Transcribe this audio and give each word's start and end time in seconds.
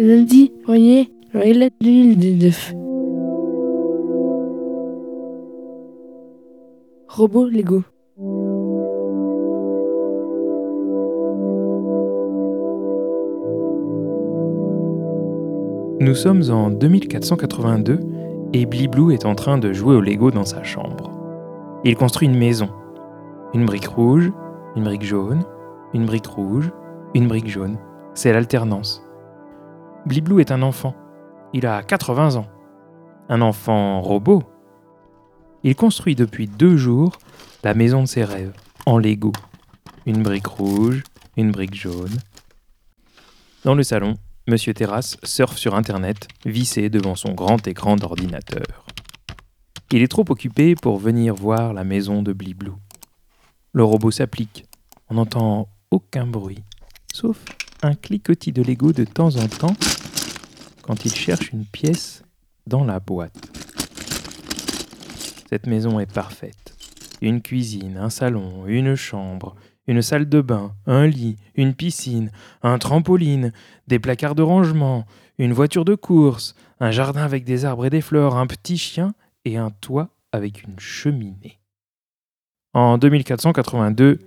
Lundi 0.00 0.52
1er 0.64 1.08
avril 1.34 1.70
2019. 1.80 2.72
Robot 7.08 7.48
Lego. 7.48 7.82
Nous 16.00 16.14
sommes 16.14 16.42
en 16.48 16.70
2482 16.70 17.98
et 18.52 18.66
Bliblou 18.66 19.10
est 19.10 19.26
en 19.26 19.34
train 19.34 19.58
de 19.58 19.72
jouer 19.72 19.96
au 19.96 20.00
Lego 20.00 20.30
dans 20.30 20.44
sa 20.44 20.62
chambre. 20.62 21.10
Il 21.82 21.96
construit 21.96 22.28
une 22.28 22.38
maison. 22.38 22.68
Une 23.52 23.66
brique 23.66 23.88
rouge, 23.88 24.30
une 24.76 24.84
brique 24.84 25.02
jaune, 25.02 25.42
une 25.92 26.06
brique 26.06 26.28
rouge, 26.28 26.70
une 27.16 27.26
brique 27.26 27.48
jaune. 27.48 27.78
C'est 28.14 28.32
l'alternance. 28.32 29.02
Bliblou 30.08 30.40
est 30.40 30.52
un 30.52 30.62
enfant. 30.62 30.96
Il 31.52 31.66
a 31.66 31.82
80 31.82 32.36
ans. 32.36 32.48
Un 33.28 33.42
enfant 33.42 34.00
robot. 34.00 34.42
Il 35.64 35.76
construit 35.76 36.14
depuis 36.14 36.46
deux 36.46 36.78
jours 36.78 37.18
la 37.62 37.74
maison 37.74 38.00
de 38.00 38.08
ses 38.08 38.24
rêves, 38.24 38.54
en 38.86 38.96
Lego. 38.96 39.32
Une 40.06 40.22
brique 40.22 40.46
rouge, 40.46 41.02
une 41.36 41.52
brique 41.52 41.74
jaune. 41.74 42.16
Dans 43.66 43.74
le 43.74 43.82
salon, 43.82 44.14
Monsieur 44.48 44.72
Terrasse 44.72 45.18
surfe 45.24 45.58
sur 45.58 45.74
Internet, 45.74 46.26
vissé 46.46 46.88
devant 46.88 47.14
son 47.14 47.34
grand 47.34 47.68
écran 47.68 47.96
d'ordinateur. 47.96 48.86
Il 49.92 50.00
est 50.00 50.08
trop 50.08 50.24
occupé 50.30 50.74
pour 50.74 50.96
venir 50.96 51.34
voir 51.34 51.74
la 51.74 51.84
maison 51.84 52.22
de 52.22 52.32
Bliblou. 52.32 52.76
Le 53.74 53.84
robot 53.84 54.10
s'applique. 54.10 54.64
On 55.10 55.16
n'entend 55.16 55.68
aucun 55.90 56.26
bruit, 56.26 56.64
sauf 57.12 57.44
un 57.82 57.94
cliquetis 57.94 58.52
de 58.52 58.62
Lego 58.62 58.92
de 58.92 59.04
temps 59.04 59.36
en 59.36 59.46
temps 59.46 59.76
quand 60.82 61.04
il 61.04 61.14
cherche 61.14 61.52
une 61.52 61.64
pièce 61.64 62.22
dans 62.66 62.84
la 62.84 63.00
boîte. 63.00 63.36
Cette 65.48 65.66
maison 65.66 66.00
est 66.00 66.12
parfaite. 66.12 66.76
Une 67.20 67.42
cuisine, 67.42 67.96
un 67.96 68.10
salon, 68.10 68.66
une 68.66 68.94
chambre, 68.94 69.56
une 69.86 70.02
salle 70.02 70.28
de 70.28 70.40
bain, 70.40 70.74
un 70.86 71.06
lit, 71.06 71.36
une 71.54 71.74
piscine, 71.74 72.30
un 72.62 72.78
trampoline, 72.78 73.52
des 73.86 73.98
placards 73.98 74.34
de 74.34 74.42
rangement, 74.42 75.06
une 75.38 75.52
voiture 75.52 75.84
de 75.84 75.94
course, 75.94 76.54
un 76.80 76.90
jardin 76.90 77.22
avec 77.22 77.44
des 77.44 77.64
arbres 77.64 77.86
et 77.86 77.90
des 77.90 78.02
fleurs, 78.02 78.36
un 78.36 78.46
petit 78.46 78.76
chien 78.76 79.14
et 79.44 79.56
un 79.56 79.70
toit 79.70 80.10
avec 80.32 80.62
une 80.62 80.78
cheminée. 80.78 81.58
En 82.74 82.98
2482, 82.98 84.18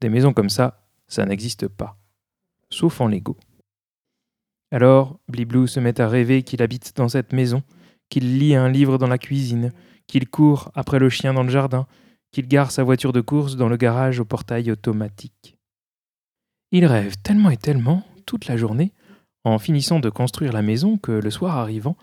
des 0.00 0.08
maisons 0.08 0.32
comme 0.32 0.50
ça, 0.50 0.86
ça 1.08 1.26
n'existe 1.26 1.68
pas, 1.68 1.98
sauf 2.72 3.00
en 3.00 3.06
Lego. 3.06 3.36
Alors, 4.72 5.18
Bliblou 5.28 5.66
se 5.66 5.80
met 5.80 6.00
à 6.00 6.08
rêver 6.08 6.42
qu'il 6.42 6.62
habite 6.62 6.96
dans 6.96 7.08
cette 7.08 7.32
maison, 7.32 7.62
qu'il 8.08 8.38
lit 8.38 8.54
un 8.54 8.70
livre 8.70 8.98
dans 8.98 9.06
la 9.06 9.18
cuisine, 9.18 9.70
qu'il 10.06 10.28
court 10.28 10.72
après 10.74 10.98
le 10.98 11.10
chien 11.10 11.34
dans 11.34 11.42
le 11.42 11.50
jardin, 11.50 11.86
qu'il 12.32 12.48
gare 12.48 12.70
sa 12.70 12.82
voiture 12.82 13.12
de 13.12 13.20
course 13.20 13.56
dans 13.56 13.68
le 13.68 13.76
garage 13.76 14.18
au 14.18 14.24
portail 14.24 14.70
automatique. 14.70 15.58
Il 16.70 16.86
rêve 16.86 17.16
tellement 17.22 17.50
et 17.50 17.58
tellement, 17.58 18.02
toute 18.24 18.46
la 18.46 18.56
journée, 18.56 18.92
en 19.44 19.58
finissant 19.58 20.00
de 20.00 20.08
construire 20.08 20.52
la 20.52 20.62
maison, 20.62 20.96
que 20.96 21.12
le 21.12 21.30
soir 21.30 21.58
arrivant, 21.58 21.96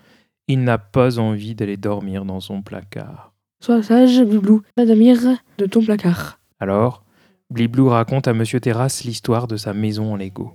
il 0.47 0.63
n'a 0.63 0.77
pas 0.77 1.17
envie 1.17 1.55
d'aller 1.55 1.77
dormir 1.77 2.25
dans 2.25 2.39
son 2.39 2.61
placard. 2.61 3.33
Sois 3.61 3.81
sage, 3.81 4.21
Bliblou, 4.21 4.61
pas 4.75 4.85
dormir 4.85 5.17
de 5.57 5.65
ton 5.65 5.83
placard. 5.83 6.39
Alors, 6.59 7.03
Bliblou 7.49 7.89
raconte 7.89 8.27
à 8.27 8.33
Monsieur 8.33 8.59
Terrasse 8.59 9.03
l'histoire 9.03 9.47
de 9.47 9.57
sa 9.57 9.73
maison 9.73 10.13
en 10.13 10.15
Lego. 10.15 10.53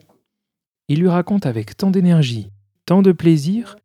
Il 0.88 1.00
lui 1.00 1.08
raconte 1.08 1.46
avec 1.46 1.76
tant 1.76 1.90
d'énergie, 1.90 2.50
tant 2.86 3.02
de 3.02 3.12
plaisir, 3.12 3.76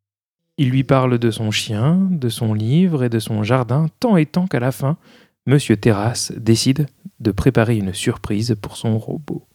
il 0.59 0.69
lui 0.69 0.83
parle 0.83 1.17
de 1.17 1.31
son 1.31 1.52
chien, 1.52 2.07
de 2.11 2.27
son 2.27 2.53
livre 2.53 3.05
et 3.05 3.09
de 3.09 3.19
son 3.19 3.43
jardin, 3.43 3.87
tant 4.02 4.17
et 4.17 4.25
tant 4.25 4.45
qu'à 4.45 4.59
la 4.59 4.73
fin, 4.73 4.97
Monsieur 5.45 5.77
Terrasse 5.77 6.33
décide 6.33 6.87
de 7.21 7.31
préparer 7.31 7.77
une 7.77 7.93
surprise 7.93 8.58
pour 8.61 8.75
son 8.75 8.99
robot. 8.99 9.47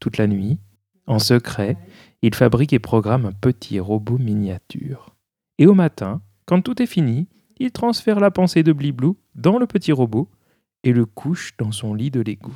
Toute 0.00 0.18
la 0.18 0.26
nuit, 0.26 0.58
en 1.06 1.20
secret, 1.20 1.76
il 2.20 2.34
fabrique 2.34 2.72
et 2.72 2.80
programme 2.80 3.26
un 3.26 3.32
petit 3.32 3.78
robot 3.78 4.18
miniature. 4.18 5.14
Et 5.58 5.66
au 5.66 5.74
matin, 5.74 6.20
quand 6.46 6.60
tout 6.60 6.82
est 6.82 6.86
fini, 6.86 7.28
il 7.58 7.70
transfère 7.70 8.18
la 8.18 8.32
pensée 8.32 8.64
de 8.64 8.72
Bliblou 8.72 9.16
dans 9.36 9.58
le 9.58 9.66
petit 9.66 9.92
robot 9.92 10.28
et 10.84 10.92
le 10.92 11.06
couche 11.06 11.56
dans 11.58 11.72
son 11.72 11.94
lit 11.94 12.10
de 12.10 12.20
Lego. 12.20 12.52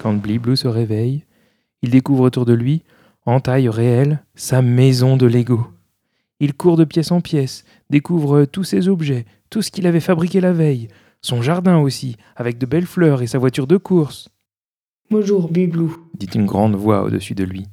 Quand 0.00 0.14
Bliblou 0.14 0.54
se 0.54 0.68
réveille, 0.68 1.24
il 1.80 1.90
découvre 1.90 2.24
autour 2.24 2.44
de 2.44 2.52
lui, 2.52 2.82
en 3.24 3.40
taille 3.40 3.68
réelle, 3.68 4.22
sa 4.34 4.62
maison 4.62 5.16
de 5.16 5.26
Lego. 5.26 5.66
Il 6.40 6.54
court 6.54 6.76
de 6.76 6.84
pièce 6.84 7.10
en 7.10 7.20
pièce, 7.20 7.64
découvre 7.88 8.44
tous 8.44 8.64
ses 8.64 8.88
objets, 8.88 9.24
tout 9.48 9.62
ce 9.62 9.70
qu'il 9.70 9.86
avait 9.86 10.00
fabriqué 10.00 10.40
la 10.40 10.52
veille, 10.52 10.88
son 11.20 11.40
jardin 11.40 11.78
aussi, 11.78 12.16
avec 12.36 12.58
de 12.58 12.66
belles 12.66 12.86
fleurs 12.86 13.22
et 13.22 13.26
sa 13.26 13.38
voiture 13.38 13.66
de 13.66 13.76
course. 13.76 14.28
Bonjour, 15.10 15.50
Biblou, 15.50 15.96
dit 16.14 16.28
une 16.34 16.46
grande 16.46 16.74
voix 16.74 17.04
au-dessus 17.04 17.34
de 17.34 17.44
lui. 17.44 17.66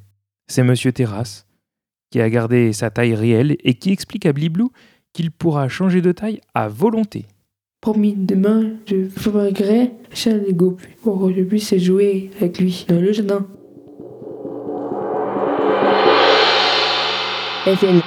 C'est 0.46 0.62
Monsieur 0.62 0.92
Terrasse, 0.92 1.46
qui 2.10 2.20
a 2.20 2.30
gardé 2.30 2.72
sa 2.72 2.90
taille 2.90 3.14
réelle 3.14 3.56
et 3.64 3.74
qui 3.74 3.90
explique 3.90 4.26
à 4.26 4.32
Bliblou 4.32 4.70
qu'il 5.12 5.30
pourra 5.30 5.68
changer 5.68 6.00
de 6.00 6.12
taille 6.12 6.40
à 6.54 6.68
volonté. 6.68 7.26
Promis, 7.80 8.14
demain, 8.14 8.72
je 8.86 9.08
fabriquerai 9.08 9.92
un 10.26 10.36
Lego 10.36 10.76
pour 11.02 11.26
que 11.26 11.34
je 11.34 11.42
puisse 11.42 11.74
jouer 11.76 12.30
avec 12.36 12.58
lui 12.58 12.84
dans 12.88 13.00
le 13.00 13.12
jardin. 13.12 13.46
FN. 17.64 18.00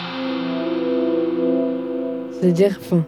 C'est-à-dire 2.40 2.80
fin. 2.82 3.06